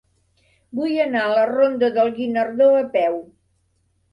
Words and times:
Vull 0.79 0.95
anar 1.03 1.21
a 1.25 1.35
la 1.39 1.43
ronda 1.51 1.91
del 1.99 2.11
Guinardó 2.17 2.71
a 2.79 2.83
peu. 2.97 3.21